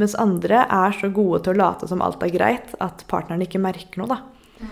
[0.00, 3.60] Mens andre er så gode til å late som alt er greit, at partneren ikke
[3.60, 4.70] merker noe, da.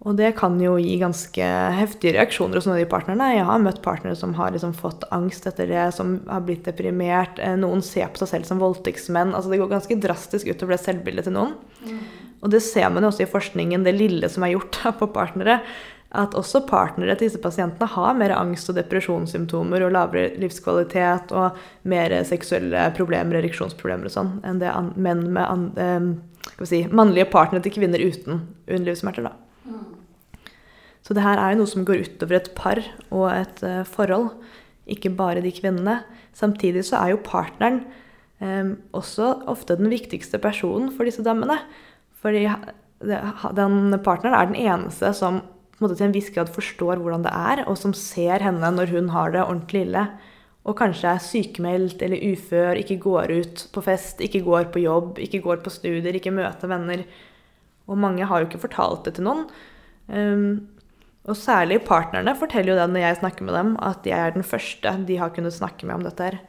[0.00, 3.26] Og det kan jo gi ganske heftige reaksjoner hos noen av de partnerne.
[3.34, 7.36] Jeg har møtt partnere som har liksom fått angst etter det, som har blitt deprimert.
[7.36, 9.34] Eh, noen ser på seg selv som voldtektsmenn.
[9.36, 11.52] Altså det går ganske drastisk utover det selvbildet til noen.
[11.84, 12.00] Mm.
[12.40, 15.60] Og det ser man jo også i forskningen, det lille som er gjort på partnere.
[16.10, 21.58] At også partnere til disse pasientene har mer angst- og depresjonssymptomer og lavere livskvalitet og
[21.86, 27.62] mer seksuelle problemer, ereksjonsproblemer og sånn, enn det menn med an, eh, si, mannlige partnere
[27.62, 29.22] til kvinner uten underlivssmerter.
[29.22, 29.36] da.
[31.02, 32.78] Så det her er jo noe som går utover et par
[33.10, 34.30] og et eh, forhold,
[34.90, 36.04] ikke bare de kvinnene.
[36.34, 37.84] Samtidig så er jo partneren
[38.40, 41.56] eh, også ofte den viktigste personen for disse damene.
[42.20, 42.44] Fordi
[43.00, 45.40] den partneren er den eneste som
[45.82, 49.10] måte, til en viss grad forstår hvordan det er, og som ser henne når hun
[49.14, 50.04] har det ordentlig ille.
[50.68, 55.18] Og kanskje er sykemeldt eller ufør, ikke går ut på fest, ikke går på jobb,
[55.24, 57.06] ikke går på studier, ikke møter venner.
[57.88, 59.48] Og mange har jo ikke fortalt det til noen.
[60.10, 60.68] Um,
[61.28, 64.46] og særlig partnerne forteller jo det når jeg snakker med dem, at jeg er den
[64.46, 66.40] første de har kunnet snakke med om dette her.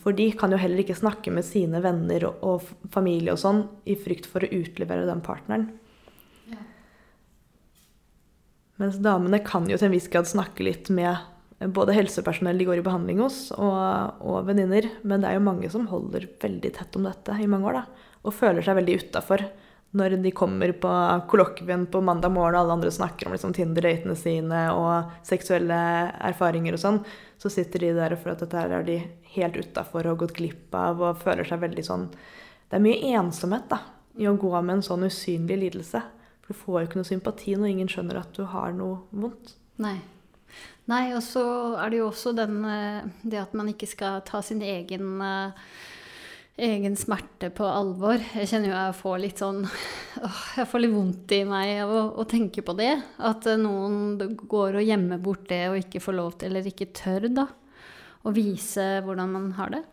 [0.00, 3.60] For de kan jo heller ikke snakke med sine venner og, og familie og sånn
[3.84, 5.66] i frykt for å utlevere den partneren.
[6.48, 6.62] Ja.
[8.80, 11.18] Mens damene kan jo til en viss grad snakke litt med
[11.76, 14.88] både helsepersonell de går i behandling hos, og, og venninner.
[15.04, 18.06] Men det er jo mange som holder veldig tett om dette i mange år, da.
[18.24, 19.44] Og føler seg veldig utafor
[19.96, 20.90] når de kommer på
[21.30, 25.78] kollokvien på mandag morgen og alle andre snakker om liksom Tinder-datene sine og seksuelle
[26.30, 27.00] erfaringer og sånn,
[27.40, 29.00] så sitter de der for at dette her er de
[29.34, 32.06] helt utafor og gått glipp av og føler seg veldig sånn
[32.70, 33.80] Det er mye ensomhet da,
[34.22, 36.04] i å gå med en sånn usynlig lidelse.
[36.50, 39.54] Du får ikke noe sympati når ingen skjønner at du har noe vondt.
[39.80, 40.00] Nei.
[40.90, 41.44] Nei, og så
[41.78, 45.54] er det jo også den, eh, det at man ikke skal ta sin egen uh,
[46.60, 48.20] egen smerte på alvor.
[48.36, 49.62] Jeg kjenner jo jeg får litt sånn
[50.26, 52.92] åh, Jeg får litt vondt i meg av å, å, tenke på det.
[53.30, 56.90] At eh, noen går og gjemmer bort det og ikke får lov til, eller ikke
[56.96, 57.46] tør, da,
[58.26, 59.84] å vise hvordan man har det.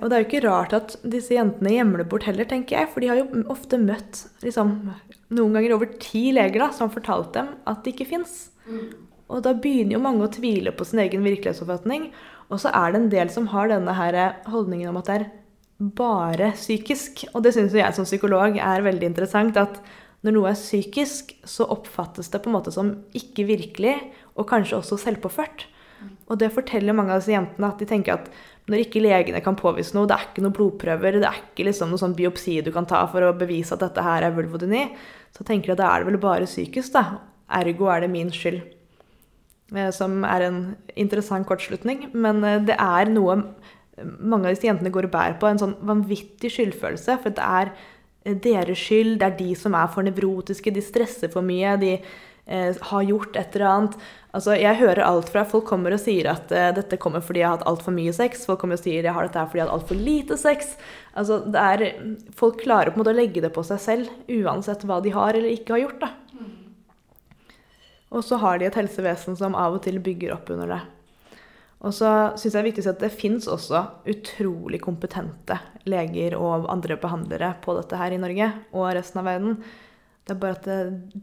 [0.00, 2.90] Og det er jo ikke rart at disse jentene gjemmer det bort heller, tenker jeg.
[2.94, 4.78] For de har jo ofte møtt liksom,
[5.34, 8.36] noen ganger over ti leger da, som fortalte dem at det ikke fins.
[8.68, 8.88] Mm.
[9.32, 12.10] Og da begynner jo mange å tvile på sin egen virkelighetsoppfatning.
[12.52, 14.18] Og så er det en del som har denne her
[14.52, 15.28] holdningen om at det er
[15.98, 17.24] bare psykisk.
[17.32, 19.56] Og det syns jeg som psykolog er veldig interessant.
[19.58, 19.80] At
[20.24, 23.96] når noe er psykisk, så oppfattes det på en måte som ikke virkelig,
[24.34, 25.66] og kanskje også selvpåført.
[26.28, 28.30] Og det forteller mange av disse jentene at de tenker at
[28.70, 31.90] når ikke legene kan påvise noe, det er ikke noen blodprøver, det er ikke liksom
[31.92, 34.86] noen sånn biopsi du kan ta for å bevise at dette her er vulvodyni,
[35.36, 37.20] så tenker de at da er det vel bare psykisk, da.
[37.60, 38.62] Ergo er det min skyld.
[39.72, 40.58] Eh, som er en
[41.00, 42.10] interessant kortslutning.
[42.12, 43.38] Men eh, det er noe
[44.18, 47.18] mange av disse jentene går og bærer på en sånn vanvittig skyldfølelse.
[47.22, 51.32] For det er eh, deres skyld, det er de som er for nevrotiske, de stresser
[51.32, 51.96] for mye, de
[52.46, 53.96] eh, har gjort et eller annet.
[54.34, 57.48] Altså, jeg hører alt fra folk kommer og sier at eh, dette kommer fordi jeg
[57.48, 58.46] har hatt altfor mye sex.
[58.48, 60.74] Folk kommer og sier jeg har dette fordi jeg har hatt altfor lite sex.
[61.14, 61.86] Altså, er,
[62.36, 65.38] folk klarer på en måte å legge det på seg selv, uansett hva de har
[65.38, 66.02] eller ikke har gjort.
[66.06, 66.12] Da.
[68.14, 70.82] Og så har de et helsevesen som av og til bygger opp under det.
[71.84, 75.58] Og så syns jeg det er viktig å si at det fins også utrolig kompetente
[75.90, 79.58] leger og andre behandlere på dette her i Norge og resten av verden.
[80.24, 80.76] Det er bare at det,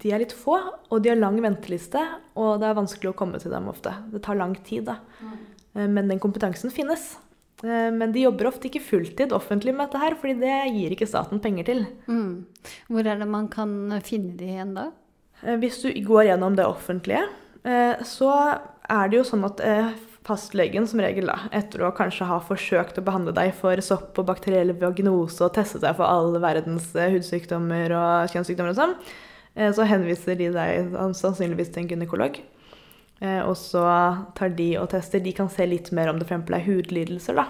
[0.04, 0.60] de er litt få,
[0.94, 2.02] og de har lang venteliste,
[2.38, 3.96] og det er vanskelig å komme til dem ofte.
[4.14, 5.00] Det tar lang tid, da.
[5.24, 5.90] Mm.
[5.96, 7.16] Men den kompetansen finnes.
[7.64, 11.10] Eh, Men de jobber ofte ikke fulltid offentlig med dette her, fordi det gir ikke
[11.10, 11.84] staten penger til.
[12.08, 12.46] Mm.
[12.90, 13.74] Hvor er det man kan
[14.06, 14.92] finne de igjen da?
[15.42, 17.26] Eh, Hvis du går gjennom det offentlige,
[17.66, 18.30] eh, så
[18.90, 19.94] er det jo sånn at eh,
[20.28, 24.28] fastlegen som regel, da, etter å kanskje ha forsøkt å behandle deg for sopp og
[24.30, 28.96] bakteriell vagnose og testet deg for all verdens eh, hudsykdommer og kjønnssykdommer og sånn,
[29.56, 32.38] eh, så henviser de deg sannsynligvis til en gynekolog.
[33.22, 33.86] Eh, Og så
[34.38, 35.22] tar de og tester.
[35.22, 36.50] De kan se litt mer om det f.eks.
[36.50, 37.50] er hudlidelser, da.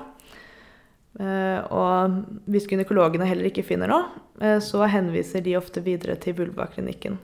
[1.75, 2.13] Og
[2.47, 7.17] hvis gynekologene heller ikke finner noe, så henviser de ofte videre til vulvaklinikken.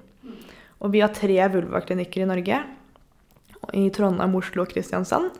[0.83, 2.59] Og vi har tre vulvaklinikker i Norge.
[3.73, 5.31] I Trondheim, Oslo og Kristiansand.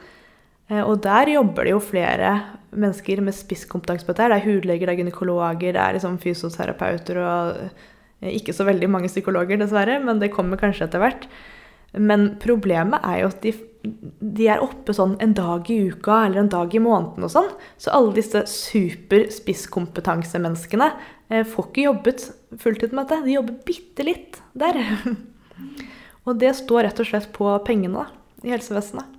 [0.70, 2.32] Eh, Og der jobber det jo flere
[2.72, 4.30] mennesker med spisskompetanse på dette.
[4.34, 7.62] Det er hudleger, det er gynekologer, det er liksom fysioterapeuter og
[8.22, 11.28] eh, ikke så veldig mange psykologer, dessverre, men det kommer kanskje etter hvert.
[11.96, 13.54] Men problemet er jo at de,
[14.20, 17.48] de er oppe sånn en dag i uka eller en dag i måneden og sånn.
[17.80, 20.90] Så alle disse super spisskompetansemenneskene
[21.32, 22.28] eh, får ikke jobbet
[22.60, 23.24] fulltid med dette.
[23.24, 24.82] De jobber bitte litt der.
[26.28, 28.08] Og det står rett og slett på pengene da,
[28.44, 29.14] i helsevesenet.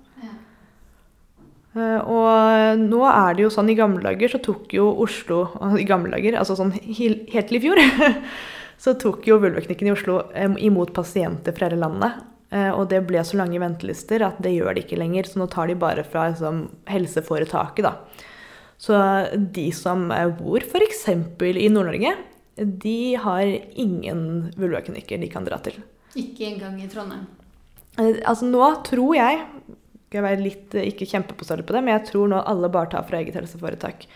[1.77, 5.43] Eh, Og nå er det jo sånn i gamle dager så tok jo Oslo
[5.81, 7.81] I gamle dager, altså sånn helt til i fjor,
[8.83, 10.21] så tok jo Vulvaklinikken i Oslo
[10.57, 12.23] imot pasienter fra hele landet.
[12.53, 15.29] Eh, Og det ble så lange ventelister at det gjør de ikke lenger.
[15.29, 17.95] Så nå tar de bare fra liksom, helseforetaket, da.
[18.79, 18.95] Så
[19.53, 21.05] de som eh, bor f.eks.
[21.09, 22.15] i Nord-Norge,
[22.59, 23.45] de har
[23.79, 25.77] ingen vulvaklinikker de kan dra til.
[26.17, 27.27] Ikke engang i Trondheim.
[27.97, 29.43] Eh, Altså nå tror jeg
[30.09, 32.89] skal jeg være litt eh, ikke kjempepåståelig på det, men jeg tror nå alle bare
[32.95, 34.07] tar fra eget helseforetak.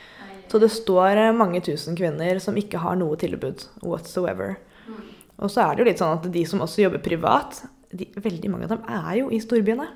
[0.50, 4.58] Så det står eh, mange tusen kvinner som ikke har noe tilbud whatsoever.
[5.38, 8.50] Og så er det jo litt sånn at de som også jobber privat, de, veldig
[8.50, 9.90] mange av dem er jo i storbyene.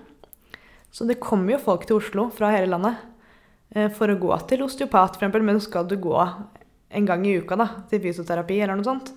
[0.93, 5.17] Så det kommer jo folk til Oslo fra hele landet for å gå til osteopat,
[5.17, 9.11] eksempel, men skal du gå en gang i uka da, til fysioterapi eller noe sånt,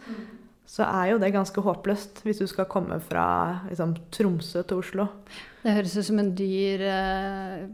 [0.70, 3.24] så er jo det ganske håpløst hvis du skal komme fra
[3.66, 5.09] liksom, Tromsø til Oslo.
[5.64, 7.64] Det høres ut som en dyr eh,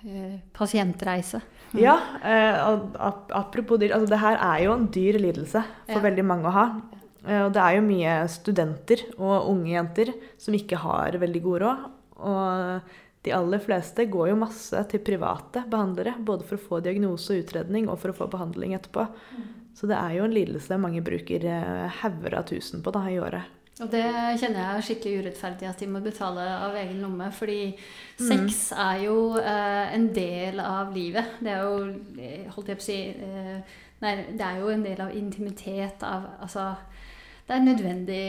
[0.00, 0.40] pasientreise.
[0.56, 1.42] pasientreise.
[1.76, 2.56] Ja, eh,
[2.98, 6.06] ap apropos dyr, altså det her er jo en dyr lidelse for Ja.
[6.08, 6.64] veldig mange å ha.
[7.28, 11.60] Eh, og det er jo mye studenter og unge jenter som ikke har veldig god
[11.60, 11.86] råd.
[12.20, 12.82] Og
[13.22, 17.44] de aller fleste går jo masse til private behandlere, både for å få diagnose og
[17.44, 19.06] utredning og for å få behandling etterpå.
[19.76, 23.18] Så det er jo en lidelse mange bruker eh, hauger av tusen på da, i
[23.22, 23.56] året.
[23.80, 24.04] Og det
[24.40, 27.30] kjenner jeg er skikkelig urettferdig at de må betale av egen lomme.
[27.32, 27.72] Fordi
[28.20, 31.38] sex er jo eh, en del av livet.
[31.40, 31.86] Det er jo,
[32.20, 36.04] eh, holdt jeg på å si eh, Nei, det er jo en del av intimitet.
[36.04, 36.70] Av, altså
[37.44, 38.22] Det er nødvendig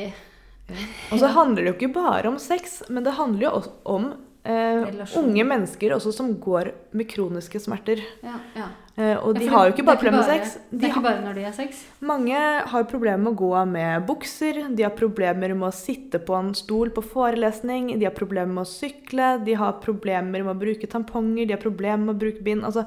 [1.14, 4.10] Og så handler det jo ikke bare om sex, men det handler jo også om
[4.48, 8.04] eh, unge mennesker også som går med kroniske smerter.
[8.24, 8.68] Ja, ja.
[8.98, 10.54] Eh, og de Ja, har jo ikke bare er problemer med sex.
[10.54, 10.64] sex.
[10.72, 11.86] Det er ikke bare når de har sex.
[12.02, 12.36] mange
[12.68, 16.54] har problemer med å gå med bukser, de har problemer med å sitte på en
[16.54, 20.88] stol på forelesning, de har problemer med å sykle, de har problemer med å bruke
[20.88, 22.64] tamponger, de har problemer med å bruke bind.
[22.66, 22.86] Altså,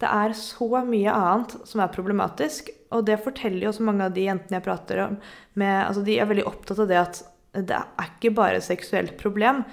[0.00, 4.12] det er så mye annet som er problematisk, og det forteller jo også mange av
[4.12, 5.16] de jentene jeg prater om.
[5.54, 7.22] Med, altså, de er veldig opptatt av det at
[7.54, 9.64] det er ikke bare et seksuelt problem,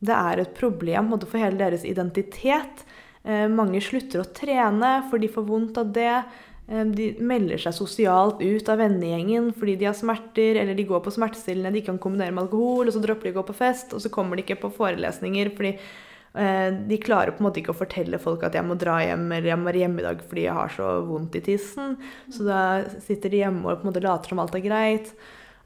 [0.00, 2.84] det er et problem for hele deres identitet.
[3.24, 6.22] Eh, mange slutter å trene, for de får vondt av det.
[6.68, 11.02] Eh, De melder seg sosialt ut av vennegjengen fordi de har smerter, eller de går
[11.04, 13.92] på smertestillende de kan kombinere med alkohol, og så dropper de å gå på fest,
[13.92, 17.74] og så kommer de ikke på forelesninger fordi eh, de klarer på en måte ikke
[17.74, 20.24] å fortelle folk at jeg må dra hjem, eller jeg må være hjemme i dag
[20.24, 21.98] fordi jeg har så vondt i tissen.
[22.32, 22.62] Så da
[23.04, 25.12] sitter de hjemme og på en måte later som alt er greit.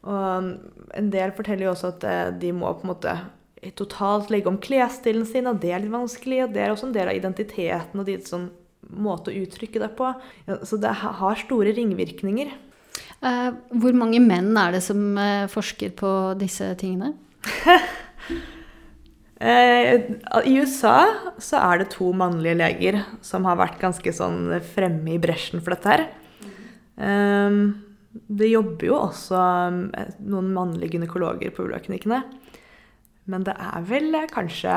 [0.04, 0.50] Og
[0.98, 3.14] en del forteller jo også at de må på en måte
[3.72, 6.44] totalt legge om klesstilen sin, og det er litt vanskelig.
[6.44, 8.50] Og det er også en del av identiteten og din sånn
[8.94, 10.10] måte å uttrykke det på.
[10.68, 12.52] Så det har store ringvirkninger.
[13.24, 13.50] Eh,
[13.80, 17.14] hvor mange menn er det som eh, forsker på disse tingene?
[19.44, 19.98] Eh,
[20.46, 25.18] I USA så er det to mannlige leger som har vært ganske sånn fremme i
[25.20, 26.04] bresjen for dette her.
[26.96, 27.58] Eh,
[28.38, 29.40] det jobber jo også
[29.98, 32.22] eh, noen mannlige gynekologer på vulvaklinikkene.
[33.26, 34.74] Men det er vel eh, kanskje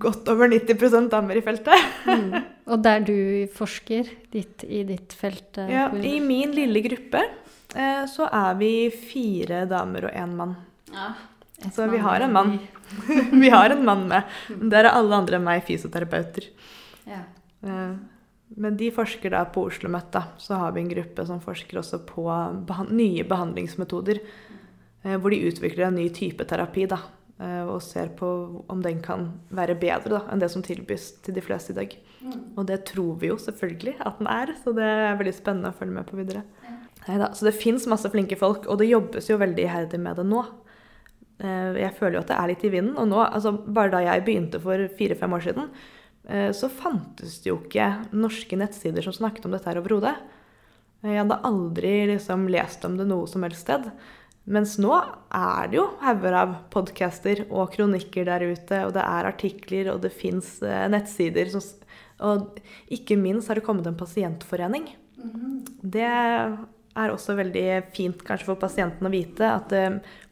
[0.00, 1.82] godt over 90% damer i feltet.
[2.66, 3.12] Og der du
[3.52, 5.58] forsker ditt, i ditt felt?
[5.60, 7.20] eh, Ja, I min lille gruppe
[7.76, 10.56] eh, så er vi fire damer og én mann.
[10.94, 11.10] Ja.
[11.72, 12.56] Så vi har en mann.
[13.42, 14.24] vi har en mann med.
[14.70, 16.48] Der er alle andre enn meg fysioterapeuter.
[17.08, 17.22] Ja.
[17.64, 17.94] Eh,
[18.56, 20.20] Men de forsker da på Oslo Møtt, da.
[20.38, 22.24] Så har vi en gruppe som forsker også på
[22.68, 24.20] behan nye behandlingsmetoder.
[25.04, 27.00] eh, Hvor de utvikler en ny type terapi da.
[27.40, 28.28] Eh, Og ser på
[28.68, 31.96] om den kan være bedre da, enn det som tilbys til de fleste i dag.
[32.56, 35.76] Og det tror vi jo selvfølgelig at den er, så det er veldig spennende å
[35.78, 36.42] følge med på videre.
[37.06, 40.24] Neida, så det fins masse flinke folk, og det jobbes jo veldig iherdig med det
[40.26, 40.40] nå.
[41.38, 42.96] Eh, Jeg føler jo at det er litt i vinden.
[42.98, 45.68] Og nå, altså bare da jeg begynte for fire-fem år siden,
[46.28, 50.16] eh, så fantes det jo ikke norske nettsider som snakket om dette her overhodet.
[51.06, 53.84] Jeg hadde aldri liksom lest om det noe som helst sted.
[54.46, 54.92] Mens nå
[55.34, 60.04] er det jo hauger av podcaster og kronikker der ute, og det er artikler, og
[60.04, 61.50] det fins nettsider.
[61.50, 61.64] Som,
[62.22, 62.60] og
[62.94, 64.92] ikke minst har det kommet en pasientforening.
[65.82, 69.84] Det er også veldig fint kanskje for pasienten å vite at det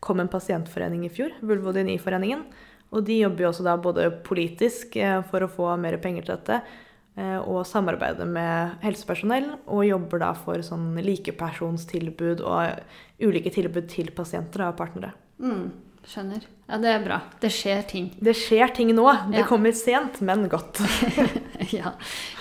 [0.04, 2.46] kom en pasientforening i fjor, Vulvodyni-foreningen.
[2.94, 6.36] Og de jobber jo også da både politisk eh, for å få mer penger til
[6.36, 6.83] dette, eh,
[7.14, 12.80] og samarbeider med helsepersonell, og jobber da for sånn likepersonstilbud og
[13.22, 15.12] ulike tilbud til pasienter og partnere.
[15.38, 15.68] Mm,
[16.08, 16.42] skjønner.
[16.68, 17.16] Ja, det er bra.
[17.42, 18.06] Det skjer ting.
[18.24, 19.04] Det skjer ting nå.
[19.30, 19.46] Det Ja.
[19.48, 20.80] kommer sent, men godt.
[21.76, 21.92] ja.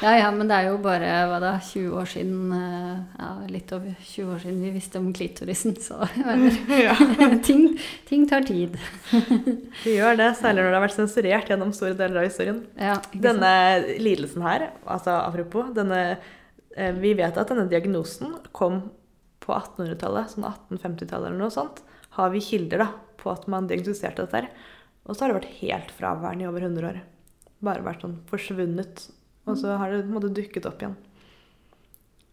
[0.01, 3.71] ja, ja, men det er jo bare hva da, 20 år siden eh, Ja, litt
[3.75, 6.07] over 20 år siden vi visste om klitorisen, så
[7.47, 7.65] ting,
[8.07, 8.77] ting tar tid.
[9.11, 12.63] Det gjør det, særlig når det har vært sensurert gjennom store deler av historien.
[12.79, 13.09] Sant?
[13.23, 13.53] Denne
[13.99, 16.03] lidelsen her, altså apropos denne,
[16.77, 18.85] eh, Vi vet at denne diagnosen kom
[19.43, 21.83] på 1800-tallet, sånn 1850-tallet eller noe sånt.
[22.17, 24.49] Har vi kilder da, på at man diagnostiserte dette her.
[25.07, 27.01] Og så har det vært helt fraværende i over 100 år.
[27.63, 29.07] Bare vært sånn forsvunnet.
[29.49, 30.95] Og så har det på en måte dukket opp igjen.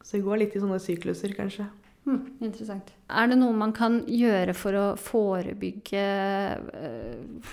[0.03, 1.67] Så det går litt i sånne sykluser, kanskje.
[2.07, 2.95] Hmm, interessant.
[3.13, 6.05] Er det noe man kan gjøre for å forebygge
[6.81, 7.51] eh,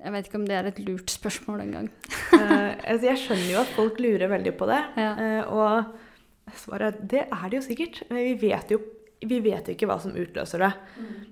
[0.00, 1.90] Jeg vet ikke om det er et lurt spørsmål engang.
[2.38, 4.80] Eh, altså, jeg skjønner jo at folk lurer veldig på det.
[4.98, 5.10] Ja.
[5.24, 8.00] eh, og svaret er det er det jo sikkert.
[8.08, 8.80] Men vi vet jo,
[9.20, 10.70] vi vet jo ikke hva som utløser det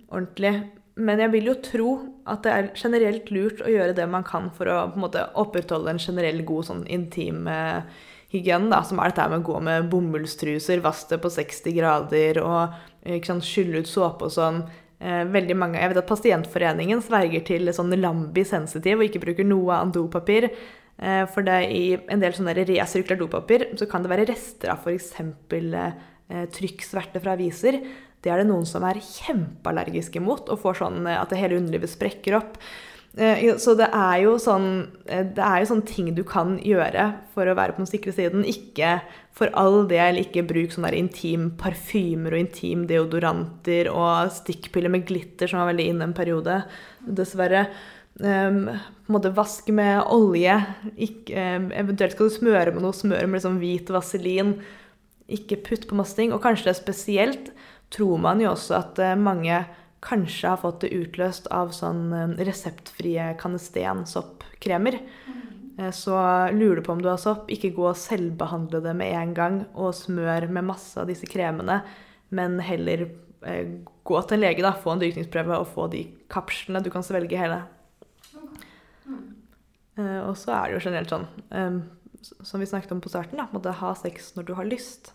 [0.09, 0.53] ordentlig.
[0.97, 1.91] Men jeg vil jo tro
[2.25, 5.27] at det er generelt lurt å gjøre det man kan for å på en måte,
[5.37, 7.85] opprettholde en generell god sånn intim eh,
[8.33, 12.41] hygiene, da, som er dette med å gå med bomullstruser, vaske det på 60 grader
[12.41, 14.65] og ikke sant, skylle ut såpe og sånn.
[14.97, 19.47] Eh, veldig mange, jeg vet at Pasientforeningen sverger til sånn Lambi sensitiv og ikke bruker
[19.47, 20.49] noe annet dopapir.
[20.97, 24.81] Eh, for det i en del sånne resirkulert dopapir så kan det være rester av
[24.81, 25.13] f.eks.
[26.29, 27.79] Eh, trykksverte fra aviser.
[28.19, 31.61] Det er det noen som er kjempeallergiske mot og får sånn eh, at det hele
[31.61, 32.57] underlivet sprekker opp.
[33.15, 37.47] Eh, Så det er jo sånn Det er jo sånne ting du kan gjøre for
[37.47, 38.43] å være på den sikre siden.
[38.43, 45.07] Ikke for all del ikke bruk sånne intim parfymer og intim deodoranter og stikkpiller med
[45.07, 46.65] glitter som var veldig inne en periode,
[47.07, 47.69] dessverre.
[48.17, 48.71] Um,
[49.13, 50.57] måtte vaske med olje.
[50.97, 54.55] Ikke, um, eventuelt skal du smøre med noe smør med liksom hvit vaselin.
[55.29, 56.33] Ikke putt på masse ting.
[56.33, 57.51] Og kanskje det er spesielt
[57.95, 59.65] tror man jo også at eh, mange
[60.07, 65.01] kanskje har fått det utløst av sånn eh, reseptfrie kanestensoppkremer.
[65.79, 66.15] Eh, Så
[66.55, 69.61] lurer du på om du har sopp, ikke gå og selvbehandle det med en gang
[69.75, 71.81] og smør med masse av disse kremene,
[72.31, 73.09] men heller
[74.07, 76.01] gå til en lege, da, få en dyrkningsprøve og få de
[76.33, 76.81] kapslene.
[76.83, 77.61] Du kan svelge hele.
[79.99, 81.27] Eh, Og så er det jo generelt sånn,
[82.47, 85.13] som vi snakket om på starten, da, måtte ha sex når du har lyst.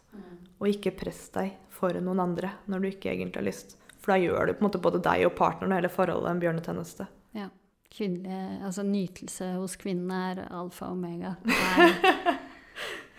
[0.61, 3.77] Og ikke press deg for noen andre når du ikke egentlig har lyst.
[4.01, 6.41] For da gjør du på en måte både deg og partneren og hele forholdet en
[6.43, 7.07] bjørnetjeneste.
[7.37, 7.47] Ja.
[7.91, 11.33] Kvinnelig, altså nytelse hos kvinnene er alfa og omega.
[11.49, 11.89] Nei.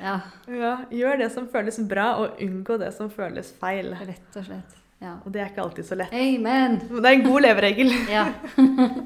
[0.02, 0.14] Ja,
[0.50, 3.92] Ja, gjør det som føles bra, og unngå det som føles feil.
[3.94, 4.78] rett og slett.
[5.02, 5.16] Ja.
[5.26, 6.14] Og det er ikke alltid så lett.
[6.14, 6.78] Amen!
[6.88, 7.92] Det er en god leveregel.
[8.10, 8.26] Ja.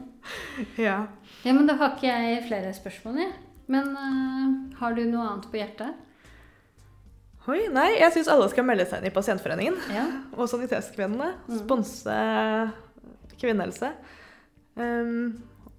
[0.76, 1.06] Ja.
[1.44, 3.28] ja, men da har ikke jeg flere spørsmål, jeg.
[3.72, 6.02] Men uh, har du noe annet på hjertet?
[7.46, 9.76] Oi, nei, jeg syns alle skal melde seg inn i Pasientforeningen.
[9.94, 10.06] Ja.
[10.38, 11.34] Og Sanitetskvinnene.
[11.46, 11.58] Mm.
[11.60, 12.16] Sponse
[13.38, 13.92] kvinnehelse.
[14.76, 15.36] Um,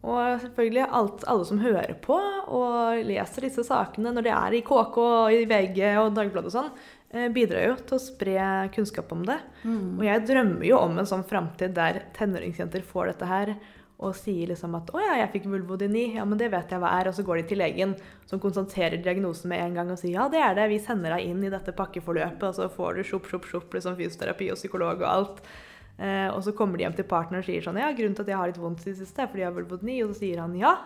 [0.08, 4.62] og selvfølgelig alt, alle som hører på og leser disse sakene når de er i
[4.66, 6.70] KK og i VG og Dagbladet og sånn,
[7.12, 8.46] eh, bidrar jo til å spre
[8.76, 9.40] kunnskap om det.
[9.66, 9.98] Mm.
[9.98, 13.56] Og jeg drømmer jo om en sånn framtid der tenåringsjenter får dette her
[13.98, 16.16] og sier liksom at 'Å ja, jeg fikk vulvodyni.
[16.16, 17.96] Ja, men det vet jeg hva er.' Og så går de til legen
[18.26, 20.70] som konstaterer diagnosen med en gang og sier 'Ja, det er det.
[20.70, 23.98] Vi sender deg inn i dette pakkeforløpet', og så får du sjopp, sjopp, sjopp, liksom
[23.98, 25.42] fysioterapi og psykolog og alt.
[25.98, 28.28] Eh, og så kommer de hjem til partneren og sier sånn 'Ja, grunnen til at
[28.28, 30.40] jeg har litt vondt i det siste, er fordi jeg har vulvodyni.' Og så sier
[30.40, 30.78] han 'Ja,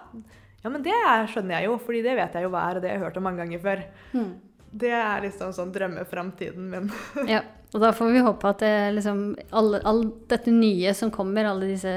[0.64, 2.82] ja, men det er, skjønner jeg jo, fordi det vet jeg jo hva er, og
[2.82, 3.84] det har jeg hørt om mange ganger før'.
[4.14, 4.36] Mm.
[4.72, 6.86] Det er liksom sånn drømmeframtiden min.
[7.30, 7.42] Ja,
[7.74, 9.20] og da får vi håpe at det liksom
[9.56, 10.02] alle, all
[10.32, 11.92] dette nye som kommer, alle disse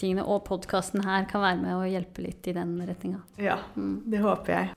[0.00, 3.22] tingene, og podkasten her, kan være med og hjelpe litt i den retninga.
[3.40, 4.02] Ja, Mm.
[4.10, 4.70] det håper jeg.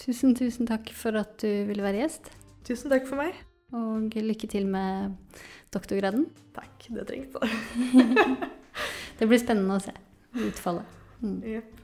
[0.00, 2.30] Tusen, tusen takk for at du ville være gjest.
[2.68, 3.34] Tusen takk for meg.
[3.72, 5.16] Og lykke til med
[5.72, 6.26] doktorgraden.
[6.52, 7.40] Takk, det trengte
[9.18, 9.94] Det blir spennende å se
[10.48, 10.84] utfallet.
[11.22, 11.40] Mm.
[11.56, 11.80] Yep.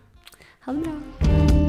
[0.67, 1.68] Ha det bra.